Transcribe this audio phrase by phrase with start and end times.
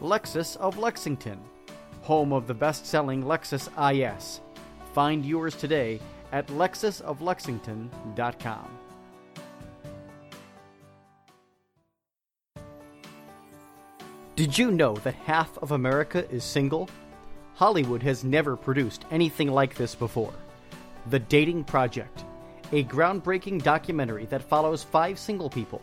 [0.00, 1.38] Lexus of Lexington,
[2.02, 4.40] home of the best-selling Lexus IS.
[4.94, 6.00] Find yours today
[6.32, 8.78] at lexusoflexington.com.
[14.36, 16.88] Did you know that half of America is single?
[17.56, 20.32] Hollywood has never produced anything like this before.
[21.10, 22.24] The Dating Project,
[22.72, 25.82] a groundbreaking documentary that follows five single people,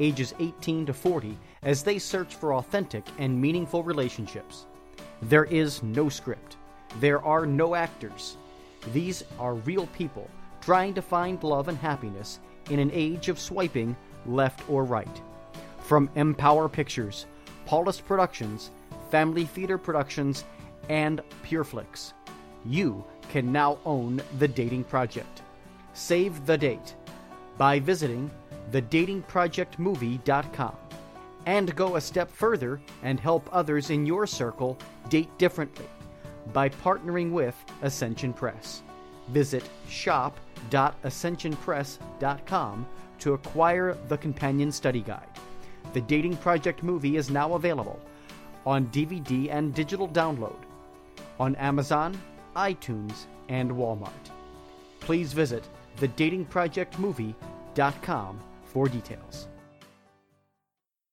[0.00, 4.66] ages 18 to 40, as they search for authentic and meaningful relationships.
[5.22, 6.56] There is no script,
[7.00, 8.36] there are no actors.
[8.92, 10.28] These are real people
[10.60, 12.38] trying to find love and happiness
[12.70, 15.20] in an age of swiping left or right.
[15.80, 17.26] From Mpower Pictures,
[17.66, 18.70] Paulus Productions,
[19.10, 20.44] Family Theater Productions,
[20.88, 22.12] and Pureflix,
[22.64, 25.42] you can now own The Dating Project.
[25.92, 26.94] Save the date
[27.58, 28.30] by visiting
[28.72, 30.76] thedatingprojectmovie.com
[31.46, 35.88] and go a step further and help others in your circle date differently
[36.52, 38.82] by partnering with Ascension Press.
[39.28, 42.86] Visit shop.ascensionpress.com
[43.20, 45.28] to acquire the companion study guide.
[45.92, 48.00] The Dating Project movie is now available
[48.66, 50.56] on DVD and digital download
[51.38, 52.18] on Amazon,
[52.56, 54.10] iTunes, and Walmart.
[55.00, 55.64] Please visit
[55.98, 59.48] thedatingprojectmovie.com for details.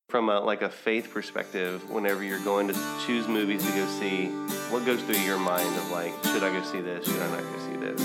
[0.10, 2.74] From a, like a faith perspective, whenever you're going to
[3.06, 4.30] choose movies to go see,
[4.72, 7.06] what goes through your mind of like, should I go see this?
[7.06, 8.02] Should I not go see this?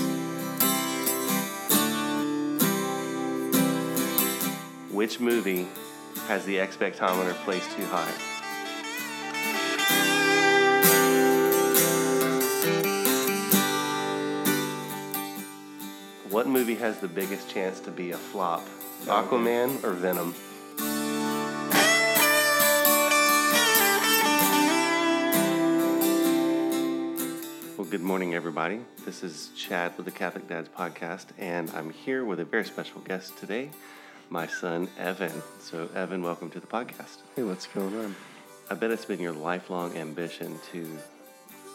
[4.91, 5.67] Which movie
[6.27, 8.13] has the expectometer placed too high?
[16.29, 18.61] What movie has the biggest chance to be a flop?
[19.07, 20.35] Oh, Aquaman or Venom?
[27.95, 28.81] Good morning, everybody.
[29.05, 32.99] This is Chad with the Catholic Dads Podcast, and I'm here with a very special
[32.99, 33.69] guest today,
[34.29, 35.31] my son, Evan.
[35.61, 37.19] So, Evan, welcome to the podcast.
[37.37, 38.13] Hey, what's going on?
[38.69, 40.81] I bet it's been your lifelong ambition to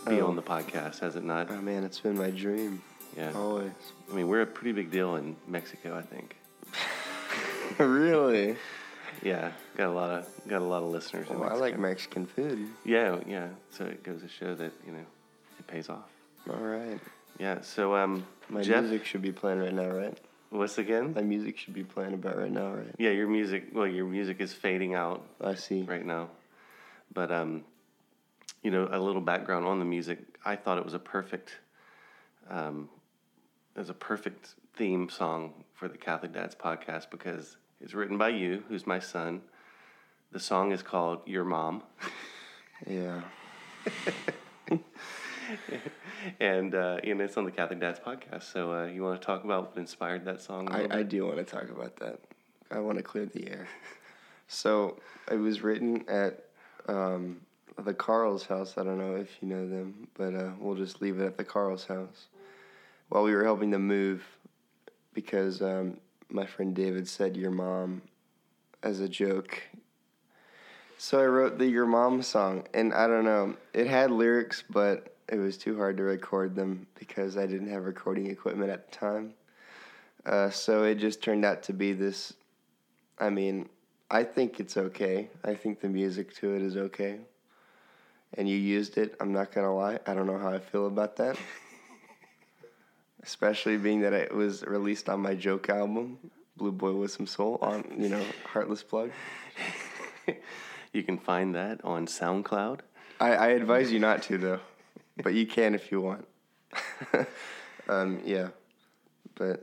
[0.07, 0.27] be Oh.
[0.27, 1.51] on the podcast, has it not?
[1.51, 2.83] Oh man, it's been my dream.
[3.17, 3.33] Yeah.
[3.35, 3.73] Always.
[4.13, 6.37] I mean, we're a pretty big deal in Mexico, I think.
[7.79, 8.57] really?
[9.23, 11.31] Yeah, got a lot of got a lot of listeners.
[11.31, 12.69] In Well, I like Mexican food.
[12.85, 13.49] Yeah, yeah.
[13.71, 15.07] So it goes to show that you know
[15.71, 16.11] pays off.
[16.49, 16.99] All right.
[17.39, 17.61] Yeah.
[17.61, 20.19] So um, My Jeff, music should be playing right now, right?
[20.51, 21.15] what's again?
[21.15, 22.93] My music should be playing about right now, right?
[22.99, 23.69] Yeah, your music.
[23.73, 25.83] Well, your music is fading out I see.
[25.83, 26.29] right now,
[27.15, 27.65] but um,
[28.63, 30.19] you know, a little background on the music.
[30.45, 31.59] I thought it was a perfect,
[32.49, 32.89] um,
[33.77, 38.31] it was a perfect theme song for the Catholic Dads podcast because it's written by
[38.31, 39.43] you, who's my son.
[40.33, 41.83] The song is called "Your Mom."
[42.87, 43.21] Yeah.
[46.41, 48.53] and uh, you know it's on the Catholic Dads podcast.
[48.53, 50.69] So uh, you want to talk about what inspired that song?
[50.71, 52.21] I, I do want to talk about that.
[52.71, 53.69] I want to clear the air.
[54.53, 54.99] So
[55.31, 56.47] it was written at
[56.89, 57.41] um,
[57.79, 58.75] the Carl's house.
[58.77, 61.45] I don't know if you know them, but uh, we'll just leave it at the
[61.45, 62.27] Carl's house.
[63.11, 64.25] While we were helping them move,
[65.15, 65.99] because um,
[66.31, 68.03] my friend David said your mom
[68.83, 69.63] as a joke.
[70.99, 75.15] So I wrote the Your Mom song, and I don't know, it had lyrics, but
[75.31, 78.97] it was too hard to record them because I didn't have recording equipment at the
[78.97, 79.35] time.
[80.27, 82.35] Uh, so it just turned out to be this.
[83.19, 83.69] I mean,
[84.11, 85.29] I think it's okay.
[85.45, 87.21] I think the music to it is okay.
[88.35, 89.17] And you used it.
[89.21, 89.99] I'm not gonna lie.
[90.07, 91.37] I don't know how I feel about that.
[93.23, 96.19] Especially being that it was released on my joke album,
[96.57, 99.11] Blue Boy with Some Soul, on you know Heartless Plug.
[100.93, 102.81] You can find that on SoundCloud.
[103.21, 104.61] I, I advise you not to though,
[105.23, 106.27] but you can if you want.
[107.89, 108.49] um, yeah,
[109.35, 109.63] but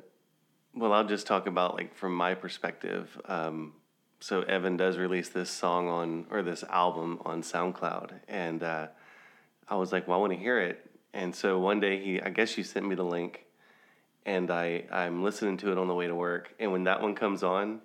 [0.76, 3.20] Well, I'll just talk about like from my perspective.
[3.26, 3.74] Um,
[4.20, 8.88] so Evan does release this song on or this album on SoundCloud, and uh,
[9.68, 12.30] I was like, "Well, I want to hear it." And so one day he, I
[12.30, 13.46] guess you sent me the link,
[14.26, 17.16] and I I'm listening to it on the way to work, and when that one
[17.16, 17.80] comes on,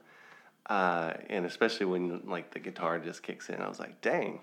[0.67, 4.41] uh, and especially when like the guitar just kicks in, I was like, "Dang,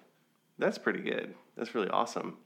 [0.59, 1.33] That's pretty good.
[1.55, 2.37] That's really awesome.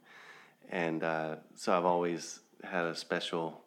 [0.73, 3.61] And uh, so I've always had a special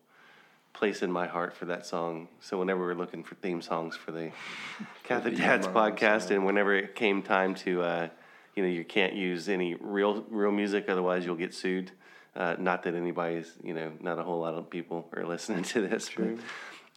[0.72, 2.26] place in my heart for that song.
[2.40, 4.32] So whenever we're looking for theme songs for the
[5.04, 8.08] Catholic Dads podcast, and whenever it came time to, uh,
[8.56, 11.92] you know, you can't use any real real music, otherwise you'll get sued.
[12.34, 15.86] Uh, not that anybody's, you know, not a whole lot of people are listening to
[15.86, 16.08] this.
[16.08, 16.36] True.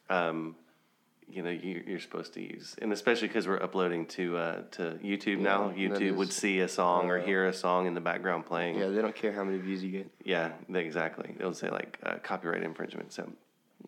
[0.07, 0.55] But, um,
[1.31, 4.99] you know, you, you're supposed to use, and especially because we're uploading to uh, to
[5.03, 5.73] YouTube now.
[5.75, 8.45] Yeah, that YouTube would see a song or uh, hear a song in the background
[8.45, 8.77] playing.
[8.77, 10.09] Yeah, they don't care how many views you get.
[10.23, 11.35] Yeah, they- exactly.
[11.37, 13.13] They'll say like uh, copyright infringement.
[13.13, 13.29] So,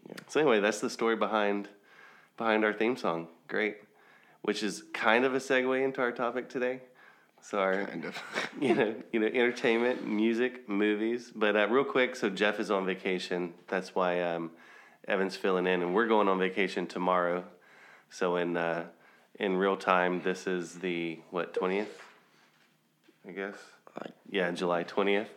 [0.08, 0.16] yeah.
[0.28, 1.68] so anyway, that's the story behind
[2.38, 3.28] behind our theme song.
[3.48, 3.78] Great,
[4.44, 6.82] which is kind of a segue into our topic today.
[7.42, 8.18] So our Kind of.
[8.62, 11.32] you know you know entertainment, music, movies.
[11.36, 13.54] But uh, real quick, so Jeff is on vacation.
[13.68, 14.52] That's why um,
[15.08, 17.44] Evan's filling in, and we're going on vacation tomorrow.
[18.10, 18.86] So in uh,
[19.40, 22.02] in real time, this is the what twentieth,
[23.28, 23.56] I guess.
[24.30, 25.30] Yeah, July twentieth.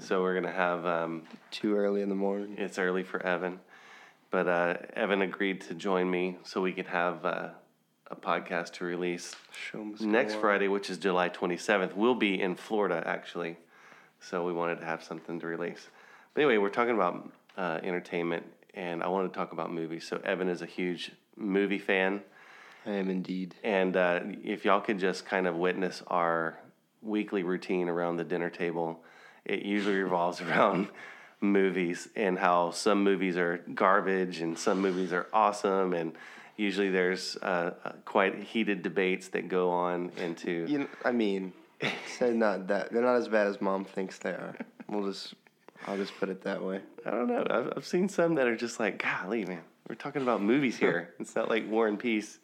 [0.00, 2.54] So we're gonna have um, Too early in the morning.
[2.58, 3.60] it's early for Evan,
[4.30, 7.48] but uh, Evan agreed to join me so we could have uh,
[8.10, 10.40] a podcast to release Show 'em what's next on.
[10.40, 11.94] Friday, which is July 27th.
[11.94, 13.58] We'll be in Florida actually,
[14.20, 15.86] so we wanted to have something to release.
[16.34, 18.44] But anyway, we're talking about uh, entertainment,
[18.76, 20.06] and I wanted to talk about movies.
[20.06, 22.20] So Evan is a huge movie fan.
[22.84, 23.56] I am indeed.
[23.64, 26.58] And uh, if y'all could just kind of witness our
[27.02, 29.02] weekly routine around the dinner table,
[29.44, 30.88] it usually revolves around
[31.40, 35.94] movies and how some movies are garbage and some movies are awesome.
[35.94, 36.12] And
[36.56, 40.66] usually there's uh, uh, quite heated debates that go on into.
[40.68, 41.52] You know, I mean,
[42.18, 42.92] say not that.
[42.92, 44.54] They're not as bad as mom thinks they are.
[44.88, 45.34] We'll just,
[45.86, 46.80] I'll just put it that way.
[47.04, 47.46] I don't know.
[47.48, 51.14] I've, I've seen some that are just like, golly, man, we're talking about movies here.
[51.20, 52.38] it's not like War and Peace.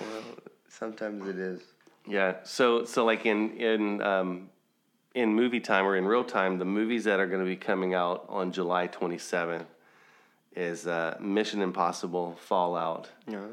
[0.00, 0.22] Well,
[0.68, 1.60] sometimes it is.
[2.06, 2.36] Yeah.
[2.44, 4.48] So so like in in um,
[5.14, 7.94] in movie time or in real time, the movies that are going to be coming
[7.94, 9.66] out on July 27th
[10.56, 13.46] is uh, Mission Impossible, Fallout, No.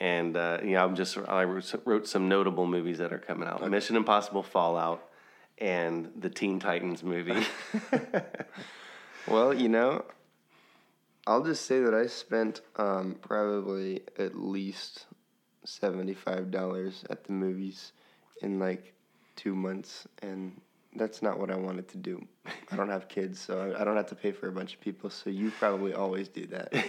[0.00, 3.68] and uh, yeah, I'm just I wrote wrote some notable movies that are coming out:
[3.68, 5.06] Mission Impossible, Fallout,
[5.60, 7.46] and the Teen Titans movie.
[9.26, 10.04] Well, you know,
[11.26, 15.06] I'll just say that I spent um, probably at least
[15.64, 17.92] seventy-five dollars at the movies
[18.42, 18.94] in like
[19.36, 20.58] two months, and
[20.96, 22.26] that's not what I wanted to do.
[22.72, 24.80] I don't have kids, so I, I don't have to pay for a bunch of
[24.80, 25.10] people.
[25.10, 26.72] So you probably always do that.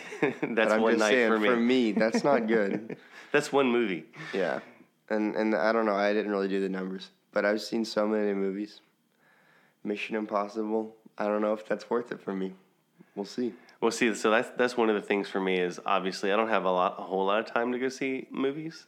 [0.42, 1.92] That's one just night saying, for me.
[1.92, 2.98] that's not good.
[3.32, 4.06] That's one movie.
[4.34, 4.62] yeah,
[5.10, 5.96] and and I don't know.
[5.96, 8.82] I didn't really do the numbers, but I've seen so many movies.
[9.84, 10.96] Mission Impossible.
[11.18, 12.54] I don't know if that's worth it for me.
[13.16, 13.54] We'll see.
[13.82, 16.50] We'll see, so that's that's one of the things for me is obviously I don't
[16.50, 18.86] have a lot, a whole lot of time to go see movies,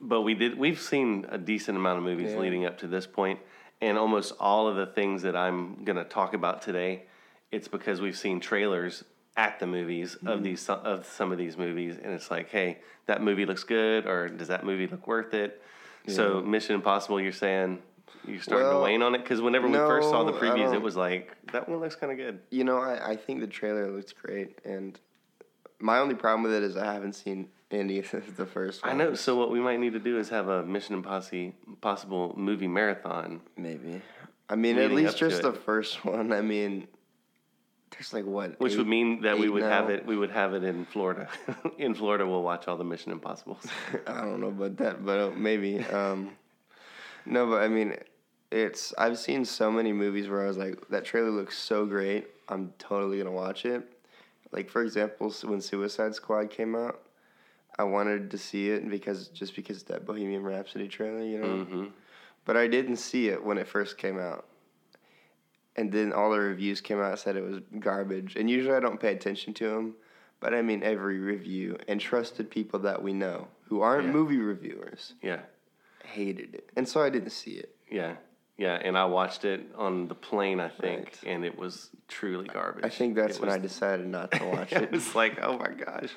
[0.00, 0.56] but we did.
[0.56, 2.38] We've seen a decent amount of movies Yeah.
[2.38, 3.40] leading up to this point,
[3.80, 7.02] and almost all of the things that I'm going to talk about today,
[7.50, 9.02] it's because we've seen trailers
[9.36, 10.28] at the movies Mm-hmm.
[10.28, 14.06] of these of some of these movies, and it's like, hey, that movie looks good,
[14.06, 15.60] or does that movie look worth it?
[16.08, 17.78] So, Mission Impossible, you're saying.
[18.26, 20.80] You're starting Well, to wane on it because whenever we first saw the previews, it
[20.80, 22.38] was like that one looks kind of good.
[22.50, 24.98] You know, I, I think the trailer looks great, and
[25.80, 28.92] my only problem with it is I haven't seen any of the first One.
[28.92, 29.14] I know.
[29.14, 33.40] So what we might need to do is have a Mission Impossible possible movie marathon.
[33.56, 34.00] Maybe.
[34.48, 36.32] I mean, at least just the first one.
[36.32, 36.86] I mean,
[37.92, 38.58] there's like what?
[38.60, 40.06] Which would mean that we eight would have it.
[40.06, 41.28] We would have it in Florida.
[41.78, 43.66] in Florida, we'll watch all the Mission Impossibles.
[44.06, 45.78] I don't know about that, but uh, maybe.
[45.84, 46.30] Um,
[47.26, 47.96] no, but I mean,
[48.50, 48.92] it's.
[48.98, 52.28] I've seen so many movies where I was like, that trailer looks so great.
[52.48, 53.82] I'm totally gonna watch it.
[54.50, 57.00] Like for example, when Suicide Squad came out,
[57.78, 61.64] I wanted to see it because just because that Bohemian Rhapsody trailer, you know.
[61.64, 61.84] hmm
[62.44, 64.46] But I didn't see it when it first came out.
[65.76, 68.36] And then all the reviews came out and said it was garbage.
[68.36, 69.94] And usually I don't pay attention to them,
[70.40, 74.12] but I mean every review and trusted people that we know who aren't Yeah.
[74.12, 75.40] movie reviewers Yeah,
[76.04, 76.70] hated it.
[76.76, 77.74] And so I didn't see it.
[77.90, 78.16] yeah,
[78.58, 78.74] yeah.
[78.74, 81.18] And I watched it on the plane, I think, Right.
[81.26, 82.84] and it was truly garbage.
[82.84, 85.68] I think that's It when I decided not to watch it it's like, oh my
[85.70, 86.10] gosh.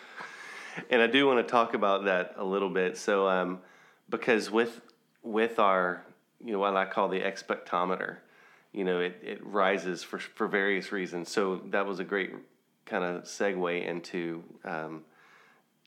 [0.89, 2.97] And I do want to talk about that a little bit.
[2.97, 3.59] So, um,
[4.09, 4.81] because with
[5.23, 6.03] with our,
[6.43, 8.17] you know, what I call the expectometer,
[8.75, 11.31] you know, it, it rises for for various reasons.
[11.31, 12.31] So that was a great
[12.85, 15.03] kind of segue into, um,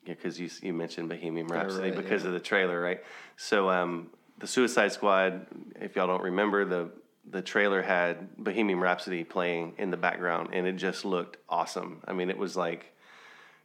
[0.05, 2.29] yeah, because you you mentioned Bohemian Rhapsody right, because yeah.
[2.29, 3.01] of the trailer, right?
[3.37, 5.47] So, um, the Suicide Squad,
[5.81, 6.91] if y'all don't remember the.
[7.31, 12.01] The trailer had Bohemian Rhapsody playing in the background, and it just looked awesome.
[12.09, 12.95] I mean, it was like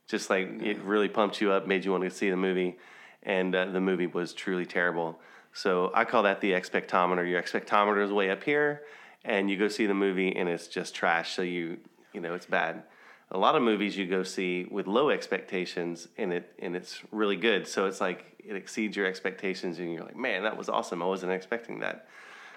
[0.06, 2.78] just like it really pumped you up, made you want to see the movie,
[3.22, 5.18] and uh, the movie was truly terrible.
[5.54, 7.30] So I call that the expectometer.
[7.30, 8.82] Your expectometer is way up here,
[9.26, 11.36] and you go see the movie and it's just trash.
[11.36, 11.80] So you
[12.14, 12.84] you know it's bad.
[13.32, 17.36] A lot of movies you go see with low expectations and it and it's really
[17.36, 17.68] good.
[17.68, 21.02] So it's like it exceeds your expectations and you're like, man, that was awesome.
[21.02, 22.08] I wasn't expecting that.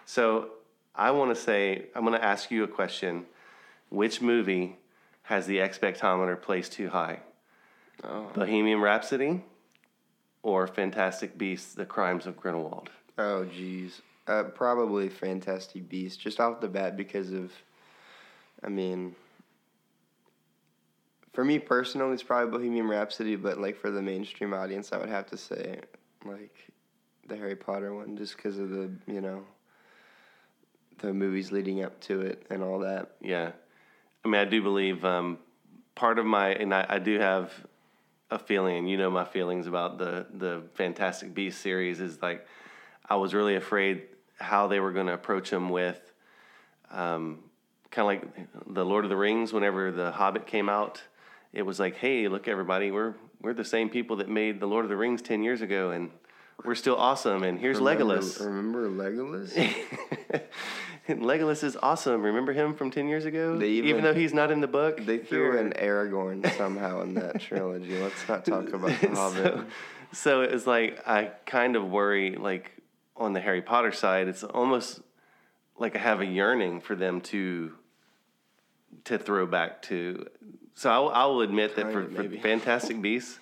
[0.05, 0.51] So
[0.95, 3.27] I want to say I'm going to ask you a question.
[3.89, 4.79] Which movie
[5.23, 7.21] has the expectometer placed too high?
[8.03, 8.31] Oh.
[8.35, 9.45] Bohemian Rhapsody
[10.43, 12.91] or Fantastic Beasts: The Crimes of Grindelwald?
[13.17, 14.03] Oh, geez.
[14.27, 17.53] Uh, probably Fantastic Beasts, just off the bat because of,
[18.65, 19.15] I mean,
[21.33, 25.11] for me personally, it's probably Bohemian Rhapsody, but like for the mainstream audience, I would
[25.11, 25.81] have to say
[26.25, 26.57] like
[27.29, 29.45] the Harry Potter one, just because of the you know
[30.99, 33.13] the movies leading up to it and all that.
[33.21, 33.53] Yeah,
[34.25, 35.39] I mean, I do believe um,
[35.95, 37.53] part of my, and I, I do have
[38.31, 42.47] a feeling, and you know my feelings about the the Fantastic Beasts series is like
[43.09, 44.03] I was really afraid
[44.37, 46.01] how they were going to approach them with,
[46.91, 47.39] um,
[47.91, 49.53] kind of like the Lord of the Rings.
[49.53, 51.03] Whenever the Hobbit came out,
[51.53, 54.85] it was like, hey, look, everybody, we're we're the same people that made the Lord
[54.85, 56.11] of the Rings ten years ago, and
[56.65, 57.43] we're still awesome.
[57.43, 58.41] And here's Remember- Legolas.
[58.45, 59.73] Remember Legolas?
[61.09, 62.23] Legolas is awesome.
[62.23, 63.57] Remember him from ten years ago?
[63.57, 65.59] They even- even though he's not in the book, They threw Here.
[65.61, 67.97] in Aragorn somehow in that trilogy.
[68.01, 69.55] Let's not talk about the Hobbit.
[69.55, 69.65] so,
[70.13, 72.71] so it was like I kind of worry, like
[73.17, 75.01] on the Harry Potter side, it's almost
[75.79, 77.73] like I have a yearning for them to
[79.05, 80.27] to throw back to.
[80.75, 82.29] So I, will- I will admit that for, for.
[82.41, 83.39] Fantastic Beasts,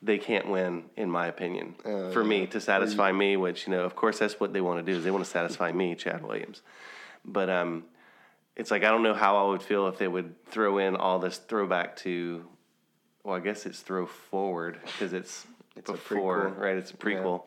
[0.00, 1.74] they can't win, in my opinion.
[1.84, 4.84] Oh, for me to satisfy me, which you know, of course, that's what they want
[4.84, 4.98] to do.
[4.98, 6.62] Is they want to satisfy me, Chad Williams.
[7.24, 7.84] But um,
[8.56, 11.18] it's like I don't know how I would feel if they would throw in all
[11.18, 12.44] this throwback to.
[13.24, 16.76] Well, I guess it's throw forward because it's, It's before, right?
[16.76, 17.44] It's a prequel.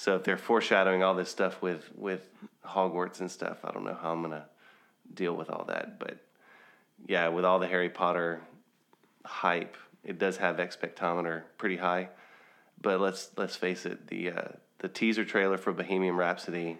[0.00, 2.26] So if they're foreshadowing all this stuff with with
[2.64, 4.46] Hogwarts and stuff, I don't know how I'm gonna
[5.12, 5.98] deal with all that.
[5.98, 6.16] But
[7.06, 8.40] yeah, with all the Harry Potter
[9.26, 12.08] hype, it does have expectometer pretty high.
[12.80, 16.78] But let's let's face it, the uh, the teaser trailer for Bohemian Rhapsody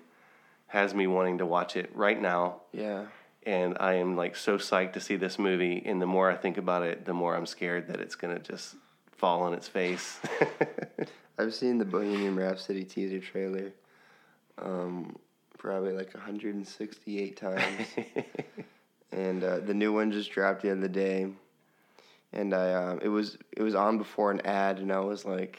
[0.69, 3.05] has me wanting to watch it right now, Yeah.
[3.45, 5.83] and I am like so psyched to see this movie.
[5.85, 8.77] And the more I think about it, the more I'm scared that it's gonna just
[9.21, 10.19] fall on its face.
[11.39, 13.73] I've seen the Bohemian Rhapsody teaser trailer
[14.57, 15.15] um,
[15.59, 17.87] probably like 168 times.
[19.13, 21.29] and uh, the new one just dropped the other day.
[22.33, 25.59] And I um, it was it was on before an ad and I was like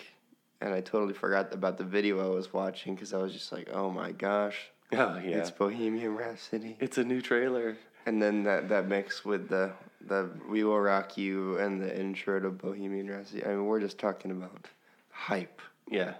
[0.59, 3.69] and I totally forgot about the video I was watching cuz I was just like,
[3.73, 7.75] "Oh my gosh, oh yeah, it's Bohemian Rhapsody." it's a new trailer.
[8.05, 9.71] And then that that mixed with the
[10.07, 13.45] the We Will Rock You and the intro to Bohemian Rhapsody.
[13.45, 14.67] I mean, we're just talking about
[15.11, 15.61] hype.
[15.89, 16.15] Yeah.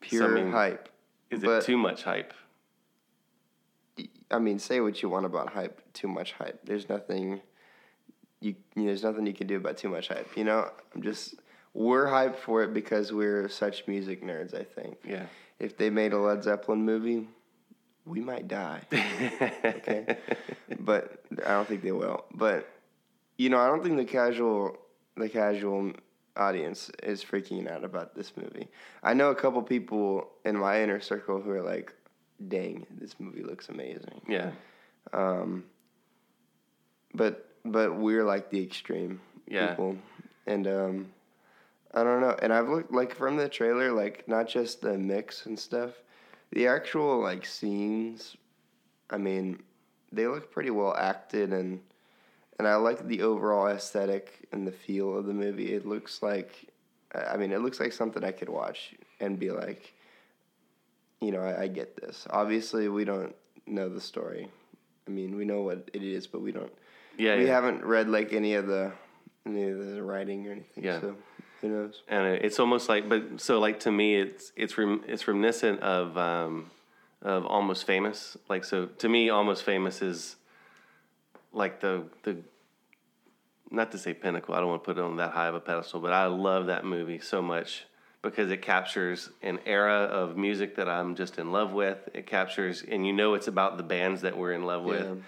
[0.00, 0.88] Pure mean, hype.
[1.30, 2.32] Is But- it too much hype?
[4.30, 5.80] I mean, say what you want about hype.
[5.92, 6.60] Too much hype.
[6.64, 7.40] There's nothing.
[8.40, 10.36] You, you know, there's nothing you can do about too much hype.
[10.36, 11.34] You know, I'm just
[11.74, 14.54] we're hyped for it because we're such music nerds.
[14.54, 14.96] I think.
[15.04, 15.26] Yeah.
[15.58, 17.28] If they made a Led Zeppelin movie,
[18.10, 18.80] we might die.
[19.64, 20.16] okay,
[20.80, 22.24] but I don't think they will.
[22.34, 22.68] But
[23.38, 24.76] you know, I don't think the casual
[25.16, 25.92] the casual
[26.36, 28.68] audience is freaking out about this movie.
[29.02, 31.92] I know a couple people in my inner circle who are like,
[32.48, 34.50] "Dang, this movie looks amazing." yeah.
[35.12, 35.64] Um,
[37.14, 39.68] but but we're like the extreme Yeah.
[39.70, 39.96] people,
[40.46, 41.06] and um,
[41.94, 42.36] I don't know.
[42.42, 45.90] And I've looked like from the trailer, like not just the mix and stuff,
[46.52, 48.36] the actual like scenes.
[49.10, 49.62] I mean,
[50.12, 51.80] they look pretty well acted, and
[52.58, 55.72] and I like the overall aesthetic and the feel of the movie.
[55.72, 56.68] It looks like,
[57.14, 59.94] I mean, it looks like something I could watch and be like,
[61.22, 62.26] you know, I, I get this.
[62.28, 63.34] Obviously, we don't
[63.66, 64.48] know the story.
[65.08, 66.72] I mean, we know what it is, but we don't.
[67.16, 67.36] Yeah.
[67.36, 67.54] we yeah.
[67.54, 68.92] haven't read like any of the
[69.46, 70.84] any of the writing or anything.
[70.84, 71.00] Yeah.
[71.00, 71.16] So
[71.60, 72.02] who knows?
[72.08, 76.16] and it's almost like but so like to me it's it's rem, it's reminiscent of
[76.16, 76.70] um
[77.22, 78.36] of almost famous.
[78.48, 80.36] Like so to me almost famous is
[81.52, 82.36] like the the
[83.70, 85.60] not to say pinnacle i don't want to put it on that high of a
[85.60, 87.84] pedestal but i love that movie so much
[88.22, 91.98] because it captures an era of music that i'm just in love with.
[92.14, 95.22] It captures and you know it's about the bands that we're in love with.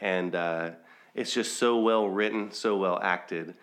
[0.00, 0.70] And uh,
[1.14, 3.54] it's just so well written, so well acted,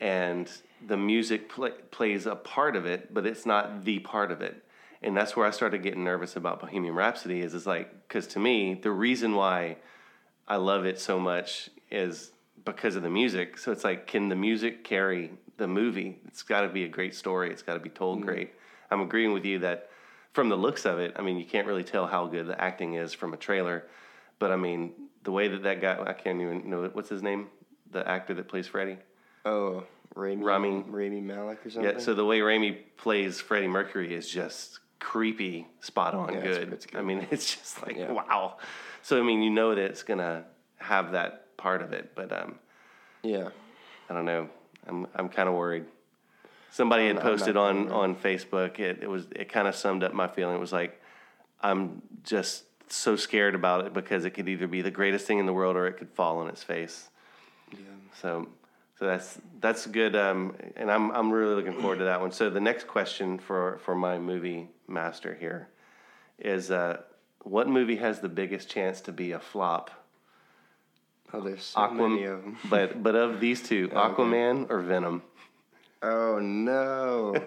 [0.00, 0.50] and
[0.86, 4.64] the music pl- plays a part of it, but it's not the part of it.
[5.02, 7.40] And that's where I started getting nervous about Bohemian Rhapsody.
[7.40, 9.76] Is it's like because to me the reason why
[10.48, 12.32] I love it so much is
[12.64, 13.58] because of the music.
[13.58, 16.18] So it's like, can the music carry the movie?
[16.26, 17.50] It's got to be a great story.
[17.50, 18.26] It's got to be told mm.
[18.26, 18.54] great.
[18.90, 19.88] I'm agreeing with you that
[20.32, 22.94] from the looks of it, I mean, you can't really tell how good the acting
[22.94, 23.86] is from a trailer.
[24.38, 24.92] But I mean,
[25.22, 27.48] the way that that guy, I can't even know what's his name,
[27.90, 28.98] the actor that plays Freddie.
[29.44, 30.84] Oh, Rami, Rami.
[30.86, 31.92] Rami Malek or something.
[31.92, 36.56] Yeah, so the way Rami plays Freddie Mercury is just creepy, spot on, Yeah, it's-
[36.58, 36.72] good.
[36.72, 36.98] it's good.
[36.98, 38.12] I mean, it's just like Yeah.
[38.12, 38.58] wow.
[39.02, 40.44] So I mean, you know that it's gonna
[40.78, 42.58] have that part of it, but um,
[43.22, 43.48] yeah.
[44.08, 44.48] I don't know.
[44.86, 45.84] I'm I'm kind of worried.
[46.72, 47.92] Somebody had I'm- I'm not posted on worried.
[47.92, 48.78] on Facebook.
[48.78, 50.56] It, it was it kind of summed up my feeling.
[50.56, 51.00] It was like
[51.62, 55.46] I'm just so scared about it because it could either be the greatest thing in
[55.46, 57.08] the world or it could fall on its face.
[57.72, 57.78] Yeah.
[58.20, 58.48] So,
[59.00, 62.32] so that's that's good, um, and I'm I'm really looking forward to that one.
[62.32, 65.68] So the next question for for my movie master here
[66.38, 66.98] is, uh,
[67.42, 69.90] what movie has the biggest chance to be a flop?
[71.32, 72.58] Oh, there's so many of them.
[72.68, 75.22] but but of these two, Aquaman or Venom?
[76.02, 77.42] Oh no.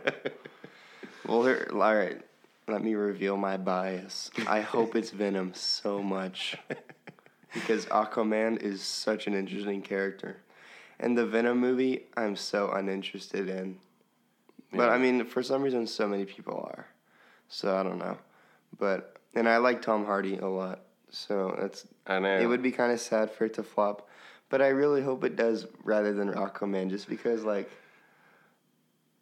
[1.27, 2.19] well, here, all right.
[2.67, 4.31] Let me reveal my bias.
[4.47, 6.55] I hope it's Venom so much
[7.53, 10.37] because Aquaman is such an interesting character,
[11.03, 13.77] and the Venom movie I'm so uninterested in.
[14.71, 16.87] But I mean, for some reason, so many people are.
[17.47, 18.17] So I don't know.
[18.79, 20.79] But and I like Tom Hardy a lot.
[21.09, 24.09] So that's I know it would be kind of sad for it to flop,
[24.49, 27.69] but I really hope it does rather than Aquaman, just because like,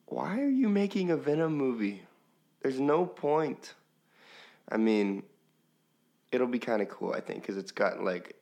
[0.06, 2.04] why are you making a Venom movie?
[2.62, 3.74] There's no point.
[4.72, 5.24] I mean,
[6.32, 8.36] it'll be kind of cool, I think, because it's got like,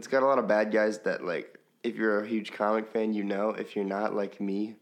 [0.00, 3.12] it's got a lot of bad guys that like, if you're a huge comic fan,
[3.12, 3.50] you know.
[3.50, 4.76] If you're not like me,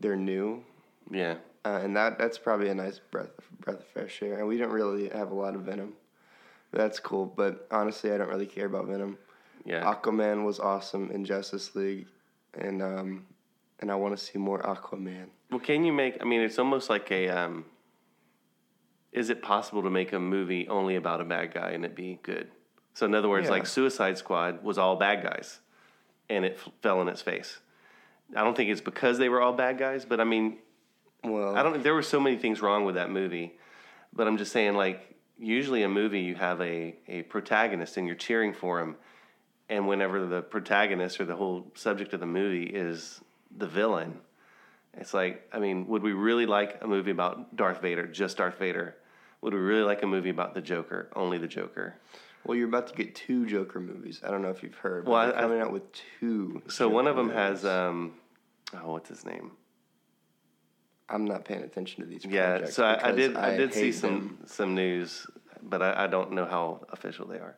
[0.00, 0.62] they're new,
[1.10, 1.36] yeah.
[1.64, 4.38] uh, and that that's probably a nice breath breath of fresh air.
[4.38, 5.94] And we don't really have a lot of Venom.
[6.72, 9.16] That's cool, but honestly, I don't really care about Venom.
[9.64, 12.08] Yeah, Aquaman was awesome in Justice League,
[12.52, 13.24] and um,
[13.78, 15.28] and I want to see more Aquaman.
[15.50, 16.18] Well, can you make?
[16.20, 17.30] I mean, it's almost like a.
[17.30, 17.64] Um,
[19.10, 22.18] is it possible to make a movie only about a bad guy and it be
[22.22, 22.50] good?
[22.94, 23.52] So, in other words, Yeah.
[23.52, 25.60] like Suicide Squad was all bad guys,
[26.28, 27.60] and it f- fell in its face.
[28.34, 30.58] I don't think it's because they were all bad guys, but I mean,
[31.24, 31.82] Well, I don't.
[31.82, 33.58] There were so many things wrong with that movie,
[34.12, 38.16] but I'm just saying, like, usually a movie you have a a protagonist and you're
[38.16, 38.96] cheering for him,
[39.68, 43.20] and whenever the protagonist or the whole subject of the movie is
[43.56, 44.20] the villain,
[44.94, 48.58] it's like, I mean, would we really like a movie about Darth Vader, just Darth
[48.58, 48.96] Vader?
[49.42, 51.96] Would we really like a movie about the Joker, only the Joker?
[52.44, 54.20] Well, you're about to get two Joker movies.
[54.24, 55.04] I don't know if you've heard.
[55.04, 55.82] But Well, they're I- I- coming out with
[56.20, 56.62] two.
[56.68, 58.14] So one of Joker them has, um,
[58.74, 59.52] oh, what's his name?
[61.08, 62.24] I'm not paying attention to these.
[62.24, 63.36] Yeah, so I, I did.
[63.36, 64.38] I, did see some them.
[64.46, 65.26] some news,
[65.60, 67.56] but I, I don't know how official they are.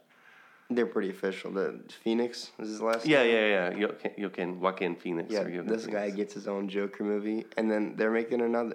[0.71, 1.51] They're pretty official.
[1.53, 3.05] The Phoenix is his last.
[3.05, 3.33] Yeah, name?
[3.35, 3.87] yeah, yeah.
[3.87, 5.31] Joaquin, Joaquin, Joaquin Phoenix.
[5.31, 8.75] Yeah, or Joaquin this guy gets his own Joker movie, and then they're making another.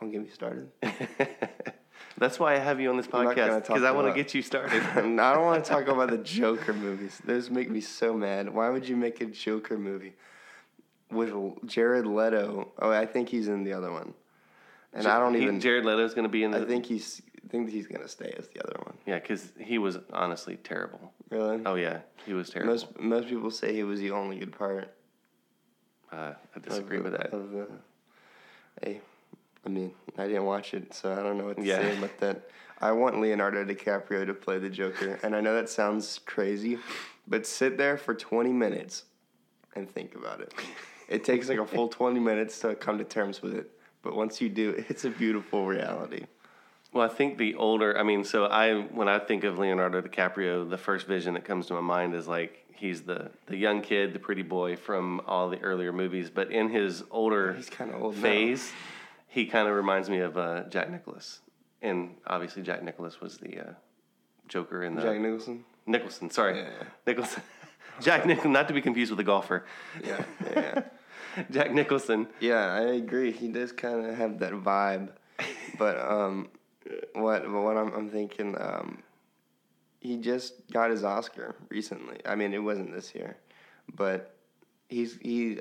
[0.00, 0.70] Don't get me started.
[2.18, 4.14] That's why I have you on this I'm not gonna podcast because I want to
[4.14, 4.82] get you started.
[4.94, 5.00] I
[5.34, 7.20] don't want to talk about the Joker movies.
[7.24, 8.48] Those make me so mad.
[8.48, 10.14] Why would you make a Joker movie
[11.10, 11.32] with
[11.66, 12.72] Jared Leto?
[12.78, 14.14] Oh, I think he's in the other one,
[14.94, 15.60] and I don't He- even.
[15.60, 16.62] Jared Leto's going to be in the.
[16.62, 17.20] I think he's.
[17.44, 18.96] I think he's gonna stay as the other one.
[19.06, 21.12] Yeah, because he was honestly terrible.
[21.30, 21.62] Really?
[21.64, 22.72] Oh yeah, he was terrible.
[22.72, 24.92] Most most people say he was the only good part.
[26.10, 27.32] uh, I disagree of with that.
[27.32, 27.68] Of the,
[28.82, 29.00] hey,
[29.66, 31.78] I mean, I didn't watch it, so I don't know what to Yeah.
[31.78, 32.48] say about that.
[32.80, 36.78] I want Leonardo DiCaprio to play the Joker, and I know that sounds crazy,
[37.26, 39.04] but sit there for 20 minutes
[39.74, 40.54] and think about it.
[41.08, 43.70] It takes like a full 20 minutes to come to terms with it,
[44.02, 46.26] but once you do, it's a beautiful reality.
[46.92, 50.68] Well, I think the older, I mean, so I when I think of Leonardo DiCaprio,
[50.68, 54.12] the first vision that comes to my mind is like he's the the young kid,
[54.12, 56.30] the pretty boy from all the earlier movies.
[56.30, 58.22] But in his older He's kinda old now.
[59.26, 61.40] He kind of reminds me of uh, Jack Nicholas,
[61.82, 63.72] and obviously Jack Nicholas was the uh,
[64.48, 65.64] Joker in the Jack Nicholson?
[65.86, 66.30] Nicholson.
[66.30, 66.70] Sorry, Yeah.
[67.06, 67.42] Nicholson.
[68.00, 69.64] Jack Nicholson, not to be confused with the golfer.
[70.04, 70.22] Yeah,
[70.54, 70.82] yeah.
[71.50, 72.26] Jack Nicholson.
[72.40, 73.30] Yeah, I agree.
[73.32, 75.10] He does kind of have that vibe,
[75.78, 76.48] but um,
[77.14, 79.02] what but what I'm I'm thinking um,
[80.00, 82.18] he just got his Oscar recently.
[82.26, 83.38] I mean, it wasn't this year,
[83.94, 84.34] but
[84.88, 85.60] he's he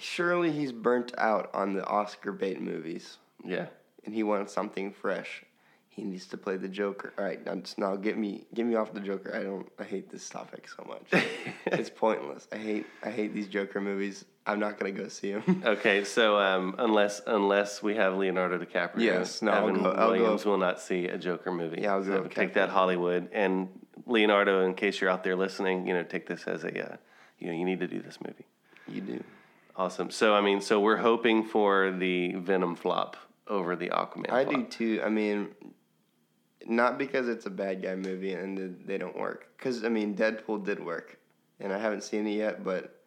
[0.00, 3.66] surely he's burnt out on the Oscar bait movies, Yeah.
[4.04, 5.44] and he wants something fresh.
[5.92, 7.12] He needs to play the Joker.
[7.18, 9.34] All right, now just now get me get me off the Joker.
[9.34, 9.68] I don't.
[9.78, 11.24] I hate this topic so much.
[11.66, 12.46] it's pointless.
[12.52, 14.24] I hate I hate these Joker movies.
[14.46, 15.62] I'm not gonna go see them.
[15.66, 20.12] Okay, so um, unless unless we have Leonardo DiCaprio, Yes, no, I'll go- I'll go-
[20.12, 21.80] Williams will not see a Joker movie.
[21.82, 23.68] Yeah, I'll go So take that Hollywood and
[24.06, 24.64] Leonardo.
[24.64, 26.96] In case you're out there listening, you know, take this as a uh,
[27.40, 28.46] you know you need to do this movie.
[28.88, 29.24] you do.
[29.76, 30.10] Awesome.
[30.10, 34.30] So I mean, so we're hoping for the Venom flop over the Aquaman.
[34.30, 35.00] I do too.
[35.04, 35.48] I mean,
[36.66, 39.48] not because it's a bad guy movie and they don't work.
[39.56, 41.18] Because I mean, Deadpool did work,
[41.58, 43.00] and I haven't seen it yet, but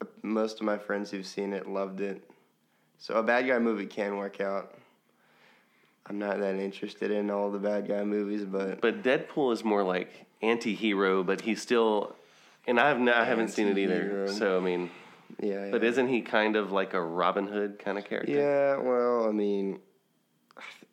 [0.00, 2.28] uh, most of my friends who've seen it loved it.
[2.98, 4.74] So a bad guy movie can work out.
[6.06, 9.82] I'm not that interested in all the bad guy movies, but But Deadpool is more
[9.82, 12.16] like anti-hero, but he's still,
[12.66, 14.26] and I've n- I haven't seen it either.
[14.32, 14.90] So I mean,
[15.40, 15.68] yeah.
[15.70, 15.88] but yeah.
[15.88, 18.32] isn't he kind of like a Robin Hood kind of character?
[18.32, 19.80] Yeah, well, I mean,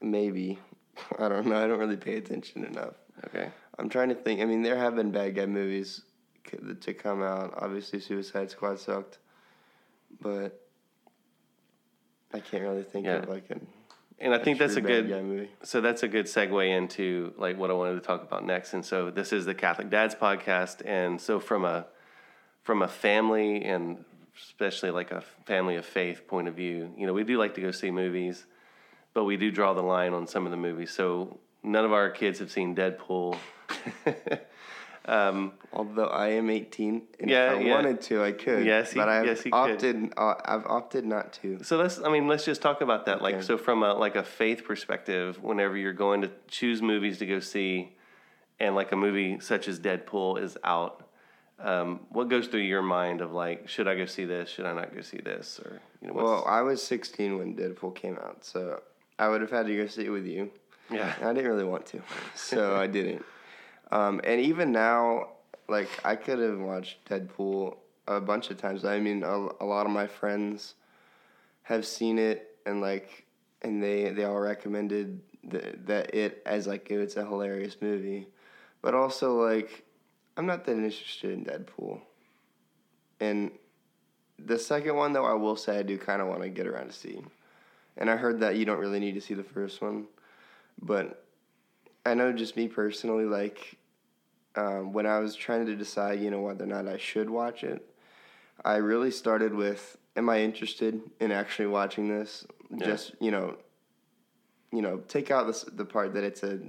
[0.01, 0.59] maybe.
[1.19, 1.63] I don't know.
[1.63, 2.95] I don't really pay attention enough.
[3.25, 3.49] Okay.
[3.77, 4.41] I'm trying to think.
[4.41, 6.01] I mean, there have been bad guy movies
[6.81, 7.53] to come out.
[7.57, 9.19] Obviously, Suicide Squad sucked,
[10.21, 10.63] but
[12.33, 13.17] I can't really think Yeah.
[13.17, 13.67] of like an.
[14.19, 15.07] And I think that's a good.
[15.09, 15.51] movie.
[15.63, 18.73] So that's a good segue into like what I wanted to talk about next.
[18.73, 21.85] And so this is the Catholic Dads podcast, and so from a
[22.63, 24.03] from a family and
[24.41, 27.61] especially like a family of faith point of view, you know, we do like to
[27.61, 28.45] go see movies,
[29.13, 30.91] but we do draw the line on some of the movies.
[30.91, 33.37] So none of our kids have seen Deadpool.
[35.05, 37.73] um, Although I am 18, and Yeah, if I yeah.
[37.75, 38.65] wanted to, I could.
[38.65, 39.57] Yes, you- but I've yes, you could.
[39.71, 40.13] opted.
[40.17, 41.63] Uh, I've opted not to.
[41.63, 43.21] So let's, I mean, let's just talk about that.
[43.21, 47.25] Like, so from a like a faith perspective, whenever you're going to choose movies to
[47.25, 47.95] go see,
[48.59, 51.06] and like a movie such as Deadpool is out,
[51.59, 54.49] um, what goes through your mind of like, should I go see this?
[54.49, 55.59] Should I not go see this?
[55.63, 58.81] Or you know, Well, I was 16 when Deadpool came out, so
[59.17, 60.51] I would have had to go see it with you.
[60.91, 62.01] yeah, I didn't really want to,
[62.35, 63.25] so I didn't.
[63.91, 65.29] Um, and even now,
[65.67, 68.85] like I could have watched Deadpool a bunch of times.
[68.85, 70.75] I mean, a, a lot of my friends
[71.63, 73.25] have seen it, and like,
[73.63, 78.27] and they they all recommended the, that it as like it's a hilarious movie,
[78.81, 79.83] but also like,
[80.37, 81.99] I'm not that interested in Deadpool.
[83.19, 83.51] And
[84.37, 86.87] the second one, though, I will say I do kind of want to get around
[86.87, 87.19] to see.
[87.97, 90.05] And I heard that you don't really need to see the first one,
[90.79, 91.25] but
[92.05, 93.77] I know just me personally, like
[94.55, 97.63] um, when I was trying to decide, you know, whether or not I should watch
[97.63, 97.83] it,
[98.63, 102.45] I really started with, am I interested in actually watching this?
[102.69, 102.85] Yeah.
[102.85, 103.57] Just you know,
[104.71, 106.59] you know, take out this, the part that it's a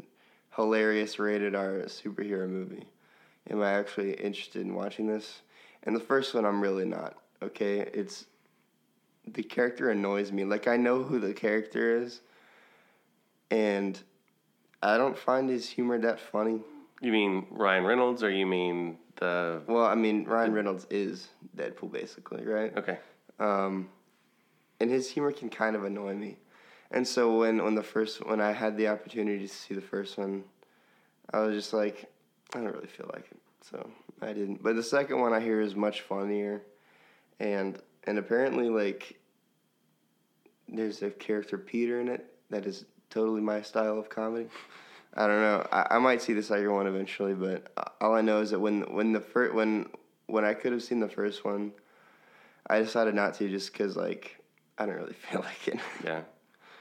[0.57, 2.87] hilarious rated R superhero movie.
[3.51, 5.43] Am I actually interested in watching this?
[5.85, 7.17] And the first one, I'm really not.
[7.43, 8.27] Okay, it's
[9.27, 10.45] the character annoys me.
[10.45, 12.21] Like I know who the character is,
[13.51, 13.99] and
[14.83, 16.61] I don't find his humor that funny.
[17.01, 19.63] you mean Ryan Reynolds, or you mean the?
[19.67, 22.77] Well, I mean Ryan Reynolds is Deadpool basically, right?
[22.77, 22.99] Okay,
[23.39, 23.89] Um,
[24.81, 26.39] and his humor can kind of annoy me.
[26.91, 30.19] And so when when the first when I had the opportunity to see the first
[30.19, 30.45] one,
[31.33, 32.11] I was just like,
[32.55, 33.91] I don't really feel like it, so
[34.23, 34.63] I didn't.
[34.63, 36.63] But the second one I hear is much funnier,
[37.41, 39.19] and and apparently like
[40.69, 44.49] there's a character Peter in it that is totally my style of comedy.
[45.15, 45.67] I don't know.
[45.73, 48.83] I, I might see the second one eventually, but all I know is that when
[48.95, 49.87] when the first when
[50.27, 51.73] when I could have seen the first one,
[52.67, 54.39] I decided not to just because like
[54.79, 55.81] I don't really feel like it.
[56.05, 56.23] yeah.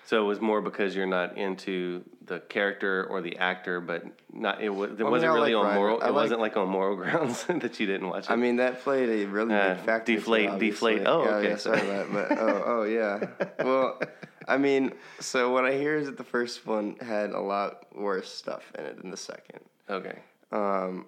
[0.08, 4.62] So it was more because you're not into the character or the actor, but not
[4.62, 5.96] it, was, it well, wasn't I really like on Ryan- moral.
[6.02, 8.32] I it like- wasn't like on moral grounds that you didn't watch it.
[8.32, 10.16] I mean, that played a really Uh, big factor.
[10.16, 10.96] deflate- obviously.
[11.00, 11.08] deflate.
[11.14, 11.90] Oh, yeah, okay, Yeah, sorry sorry.
[12.00, 12.30] about that.
[12.30, 13.28] But oh, oh yeah.
[13.66, 14.00] Well,
[14.48, 18.34] I mean, so what I hear is that the first one had a lot worse
[18.34, 19.60] stuff in it than the second.
[19.90, 20.20] okay.
[20.54, 21.06] Um,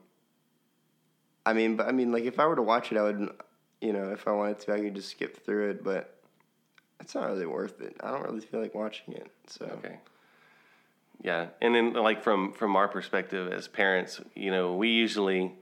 [1.45, 3.29] I mean, but I mean, like if I were to watch it, I would,
[3.79, 5.83] you know, if I wanted to, I could just skip through it.
[5.85, 6.18] But
[6.99, 7.95] it's not really worth it.
[8.01, 9.31] I don't really feel like watching it.
[9.47, 9.97] So Okay.
[11.21, 15.53] Yeah, and then like from from our perspective as parents, you know, we usually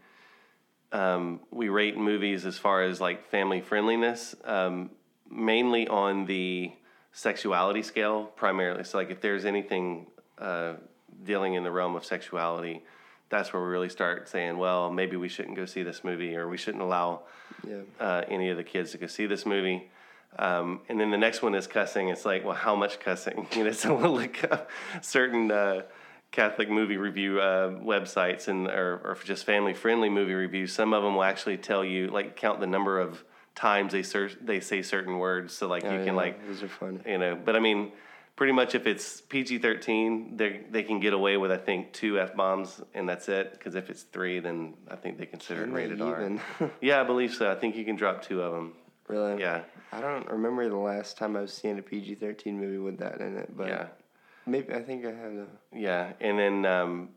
[0.91, 4.91] um, we rate movies as far as like family friendliness, um,
[5.30, 6.71] mainly on the
[7.12, 8.84] sexuality scale primarily.
[8.84, 10.06] So like if there's anything
[10.38, 10.73] uh,
[11.23, 12.84] dealing in the realm of sexuality,
[13.30, 16.47] that's where we really start saying, well, maybe we shouldn't go see this movie, or
[16.47, 17.21] we shouldn't allow
[17.67, 17.82] yeah.
[18.00, 19.89] uh, any of the kids to go see this movie.
[20.39, 22.10] Um, and then the next one is cussing.
[22.10, 23.47] It's like, well, how much cussing?
[23.56, 24.69] You know, so we'll look up
[25.02, 25.84] certain uh,
[26.32, 30.73] Catholic movie review uh, websites and or, or just family friendly movie reviews.
[30.73, 33.23] Some of them will actually tell you, like, count the number of
[33.56, 34.04] times they
[34.45, 37.00] they say certain words, so like Oh, you yeah, can like those are funny.
[37.08, 37.36] you know.
[37.36, 37.91] But I mean,
[38.36, 42.19] pretty much if it's PG thirteen, they they can get away with I think two
[42.19, 43.54] f bombs and that's it.
[43.54, 46.30] Because if it's three, then I think they consider Can it rated R.
[46.82, 47.52] Yeah, I believe so.
[47.52, 48.73] I think you can drop two of them.
[49.08, 49.41] Really?
[49.41, 53.22] Yeah, I don't remember the last time I've seen a PG thirteen movie with that
[53.22, 53.88] in it, but yeah,
[54.46, 55.34] maybe I think I have.
[55.34, 56.13] A, yeah.
[56.20, 57.10] And then, um,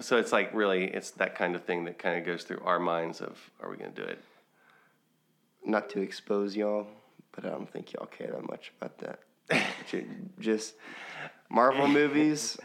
[0.00, 2.78] so it's like really, it's that kind of thing that kind of goes through our
[2.78, 4.18] minds of, are we going to do it?
[5.64, 6.86] not to expose y'all,
[7.32, 9.20] but I don't think y'all care that much about that.
[10.40, 10.74] Just
[11.50, 12.58] Marvel movies,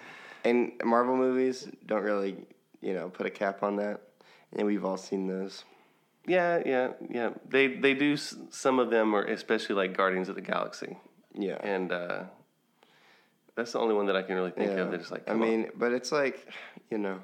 [0.43, 2.35] and Marvel movies don't really,
[2.81, 4.01] you know, put a cap on that.
[4.53, 5.63] And we've all seen those.
[6.27, 7.29] Yeah, yeah, yeah.
[7.47, 10.97] They they do some of them, or especially like Guardians of the Galaxy,
[11.33, 11.57] Yeah.
[11.61, 12.23] and uh,
[13.55, 14.91] that's the only one that I can really think of.
[14.91, 15.47] That's like, I come on.
[15.47, 16.47] mean, but it's like,
[16.91, 17.19] you know,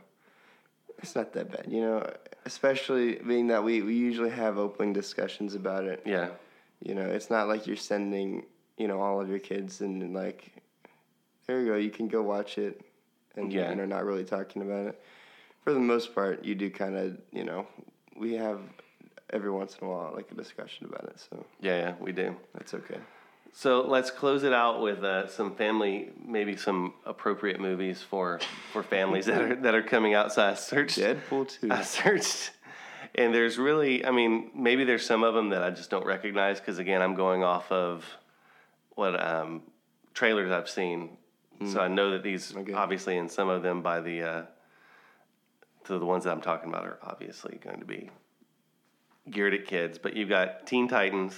[0.99, 2.09] it's not that bad, you know,
[2.45, 6.01] especially being that we, we usually have open discussions about it.
[6.05, 6.29] yeah,
[6.81, 8.45] You know, it's not like you're sending,
[8.77, 10.51] you know, all of your kids and like,
[11.47, 12.81] there you go, you can go watch it
[13.35, 13.69] and, Yeah.
[13.69, 15.01] you know, not really talking about it.
[15.63, 17.67] For the most part, you do kind of, you know,
[18.17, 18.59] we have
[19.31, 21.93] every once in a while like a discussion about it, so yeah, yeah.
[21.99, 22.35] We do.
[22.53, 22.97] that's okay.
[23.57, 28.39] So let's close it out with uh, some family, maybe some appropriate movies for
[28.73, 30.33] for families that are that are coming out.
[30.33, 30.97] So I searched.
[30.99, 31.71] Deadpool 2.
[31.71, 32.51] I searched,
[33.15, 36.59] and there's really, I mean, maybe there's some of them that I just don't recognize
[36.59, 38.03] because again, I'm going off of
[38.95, 39.61] what um,
[40.13, 41.17] trailers I've seen,
[41.71, 42.73] so I know that these Okay.
[42.73, 44.43] obviously, and some of them by the uh,
[45.85, 48.09] to the ones that I'm talking about are obviously going to be
[49.29, 49.97] geared at kids.
[49.97, 51.35] But you've got Teen Titans.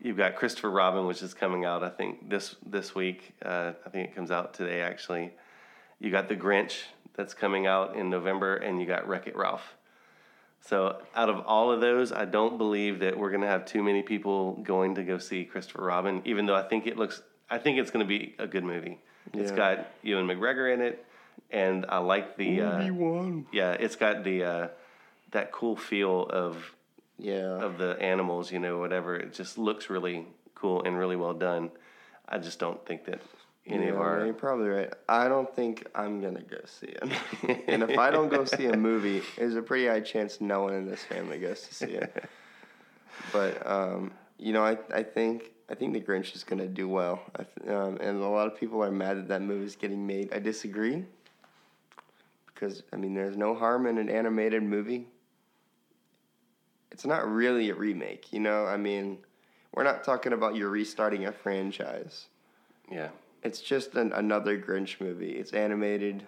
[0.00, 3.34] You've got Christopher Robin, which is coming out, I think this this week.
[3.44, 5.32] Uh, I think it comes out today, actually.
[5.98, 6.82] You got The Grinch
[7.14, 9.76] that's coming out in November, and you got Wreck It Ralph.
[10.60, 13.82] So, out of all of those, I don't believe that we're going to have too
[13.82, 16.22] many people going to go see Christopher Robin.
[16.24, 18.98] Even though I think it looks, I think it's going to be a good movie.
[19.34, 21.04] It's got Ewan McGregor in it,
[21.50, 22.78] and I like the, uh,
[23.52, 24.68] yeah, it's got the uh,
[25.32, 26.74] that cool feel of
[27.18, 27.62] Yeah.
[27.62, 29.16] of the animals, you know, whatever.
[29.16, 31.70] It just looks really cool and really well done.
[32.28, 33.20] I just don't think that
[33.66, 34.92] any of Yeah, our You're probably right.
[35.08, 37.02] I don't think I'm gonna go see it.
[37.68, 40.74] and if I don't go see a movie, there's a pretty high chance no one
[40.74, 42.24] in this family goes to see it.
[43.32, 47.22] but um, you know, I I think I think the Grinch is gonna do well.
[47.36, 50.06] I th- um, and a lot of people are mad that that movie is getting
[50.06, 50.32] made.
[50.32, 51.04] I disagree.
[52.46, 55.08] Because I mean, there's no harm in an animated movie.
[56.94, 58.66] It's not really a remake, you know.
[58.66, 59.18] I mean,
[59.74, 62.26] we're not talking about you restarting a franchise.
[62.90, 63.08] yeah.
[63.42, 65.32] It's just an, another Grinch movie.
[65.32, 66.26] It's animated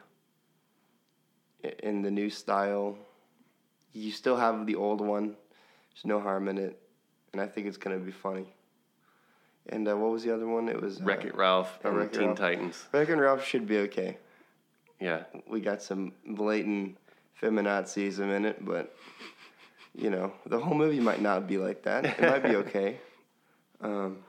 [1.83, 2.99] in the new style.
[3.93, 5.37] You still have the old one.
[5.95, 6.79] There's no harm in it,
[7.33, 8.53] and I think it's gonna be funny.
[9.69, 10.69] And uh, what was the other one?
[10.69, 12.39] It was uh, Wreck It Ralph and Wreck-It Teen Ralph.
[12.39, 12.85] Titans.
[12.93, 14.19] Wreck and Ralph should be okay.
[15.01, 15.23] Yeah.
[15.49, 16.99] We got some blatant
[17.41, 18.95] feminazism in it, but
[19.97, 22.05] you know the whole movie might not be like that.
[22.05, 22.99] It might be okay.
[23.79, 24.21] Um,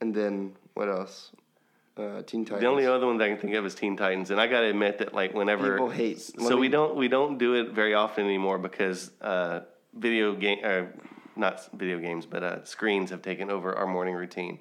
[0.00, 1.30] and then what else?
[1.96, 2.62] Uh, Teen Titans.
[2.62, 4.62] The only other one that I can think of is Teen Titans, and I got
[4.62, 7.70] to admit that like whenever People hate- so let we don't we don't do it
[7.70, 9.60] very often anymore because uh,
[9.94, 10.92] video game or
[11.36, 14.58] not video games but uh, screens have taken over our morning routine.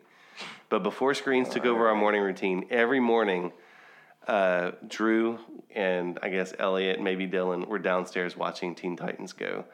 [0.70, 3.54] But before screens took over our morning routine, every morning,
[4.28, 5.40] uh, Drew
[5.74, 9.66] and I guess Elliot, maybe Dylan, were downstairs watching Teen Titans Go.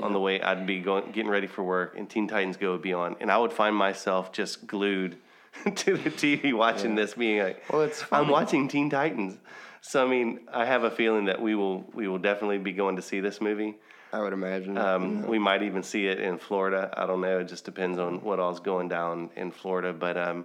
[0.00, 2.82] On the way, I'd be going getting ready for work, and Teen Titans Go would
[2.82, 5.18] be on, and I would find myself just glued
[5.76, 9.38] to the TV watching this, being like, Well, it's I'm watching Teen Titans.
[9.82, 12.96] So I mean, I have a feeling that we will we will definitely be going
[12.96, 13.76] to see this movie.
[14.14, 14.76] I would imagine.
[14.78, 16.92] Um, We might even see it in Florida.
[16.96, 17.40] I don't know.
[17.40, 19.92] It just depends on what all's going down in Florida.
[19.94, 20.44] But um,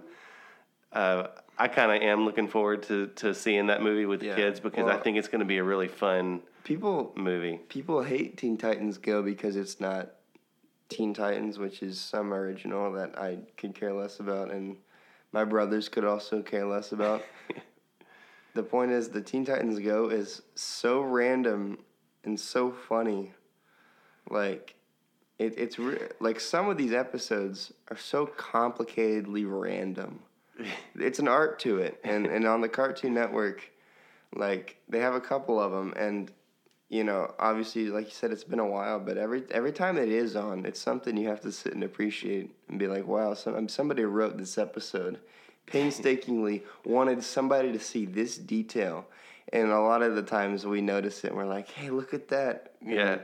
[0.92, 1.26] uh,
[1.58, 4.36] I kind of am looking forward to, to seeing that movie with the Yeah.
[4.36, 7.58] kids because I think it's going to be a really fun people movie.
[7.70, 10.10] people hate Teen Titans Go because it's not
[10.90, 14.76] Teen Titans, which is some original that I could care less about, and
[15.32, 17.24] my brothers could also care less about.
[18.54, 21.78] the point is, the Teen Titans Go is so random
[22.24, 23.32] and so funny.
[24.28, 24.74] Like,
[25.38, 30.20] it, it's re- like some of these episodes are so complicatedly random.
[30.96, 33.70] it's an art to it, and and on the Cartoon Network,
[34.36, 36.30] like they have a couple of them, and
[36.88, 40.08] you know, obviously, like you said, it's been a while, but every every time it
[40.08, 43.68] is on, it's something you have to sit and appreciate and be like, wow, some,
[43.68, 45.18] somebody wrote this episode,
[45.66, 49.06] painstakingly wanted somebody to see this detail,
[49.52, 52.28] and a lot of the times we notice it and we're like, hey, look at
[52.28, 53.18] that, Yeah.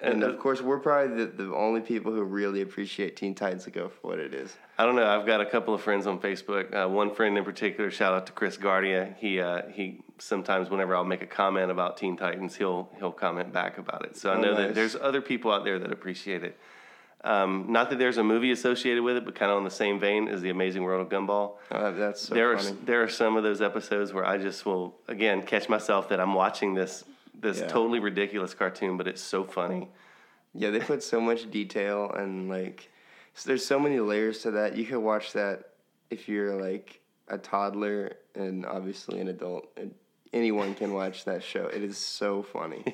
[0.00, 3.34] And, And, uh, of course, we're probably the, the only people who really appreciate Teen
[3.34, 4.56] Titans Go for what it is.
[4.78, 5.04] I don't know.
[5.04, 6.72] I've got a couple of friends on Facebook.
[6.72, 9.16] Uh, one friend in particular, shout out to Chris Guardia.
[9.18, 13.52] He uh, he sometimes whenever I'll make a comment about Teen Titans, he'll he'll comment
[13.52, 14.16] back about it.
[14.16, 14.68] So I Oh, know nice.
[14.68, 16.58] that there's other people out there that appreciate it.
[17.24, 19.98] Um, not that there's a movie associated with it, but kind of on the same
[19.98, 21.54] vein as the Amazing World of Gumball.
[21.70, 22.70] Uh, that's so there funny.
[22.70, 26.20] are there are some of those episodes where I just will again catch myself that
[26.20, 27.04] I'm watching this
[27.34, 27.68] this Yeah.
[27.68, 29.88] totally ridiculous cartoon, but it's so funny.
[30.54, 32.88] Yeah, they put so much detail and like,
[33.36, 34.76] s there's so many layers to that.
[34.76, 35.70] You could watch that
[36.10, 39.94] if you're like a toddler and obviously an adult, and
[40.32, 41.66] anyone can watch that show.
[41.66, 42.84] It is so funny.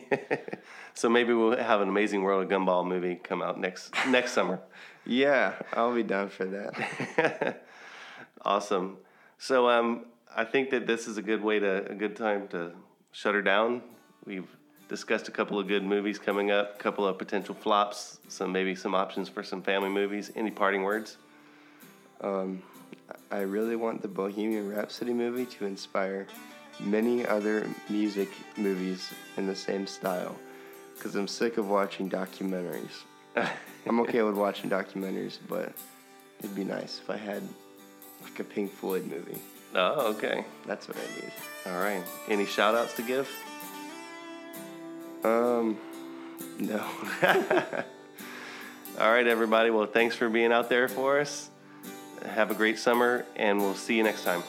[0.94, 4.60] so maybe we'll have an Amazing World of Gumball movie come out next next summer.
[5.06, 7.66] Yeah, I'll be down for that.
[8.42, 8.96] awesome.
[9.36, 12.72] So um, I think that this is a good way to a good time to
[13.12, 13.82] shut her down.
[14.24, 14.48] We've
[14.88, 18.74] discussed a couple of good movies coming up, a couple of potential flops, some maybe
[18.74, 20.32] some options for some family movies.
[20.36, 21.18] Any parting words?
[22.22, 22.62] Um,
[23.30, 26.26] I really want the Bohemian Rhapsody movie to inspire
[26.80, 30.36] many other music movies in the same style
[30.94, 33.02] because I'm sick of watching documentaries.
[33.86, 35.72] I'm okay with watching documentaries, but
[36.38, 37.42] it'd be nice if I had
[38.22, 39.38] like a Pink Floyd movie.
[39.74, 40.44] Oh, okay.
[40.66, 41.32] That's what I need.
[41.66, 42.02] All right.
[42.28, 43.28] Any shout outs to give?
[45.24, 45.78] Um,
[46.58, 46.78] no.
[49.00, 49.70] All right, everybody.
[49.70, 51.50] Well, thanks for being out there for us.
[52.24, 54.42] Have a great summer, and we'll see you next time.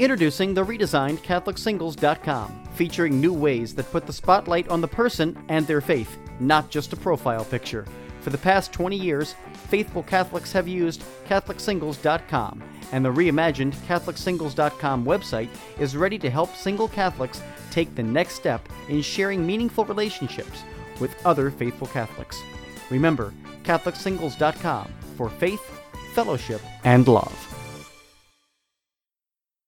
[0.00, 5.66] Introducing the redesigned CatholicSingles.com, featuring new ways that put the spotlight on the person and
[5.66, 7.84] their faith, not just a profile picture.
[8.22, 9.34] For the past 20 years,
[9.68, 16.88] faithful Catholics have used CatholicSingles.com, and the reimagined CatholicSingles.com website is ready to help single
[16.88, 20.62] Catholics take the next step in sharing meaningful relationships
[20.98, 22.40] with other faithful Catholics.
[22.88, 23.34] Remember,
[23.64, 25.82] CatholicSingles.com for faith,
[26.14, 27.49] fellowship, and love.